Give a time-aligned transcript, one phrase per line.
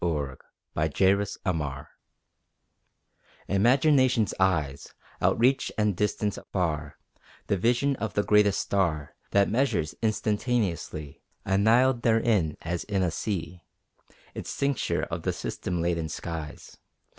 [0.03, 0.39] ODE
[0.75, 1.85] ON IMAGINATION
[3.47, 6.97] Imagination's eyes Outreach and distance far
[7.45, 13.61] The vision of the greatest star That measures instantaneously Enisled therein as in a sea
[14.33, 16.77] Its cincture of the system laden skies.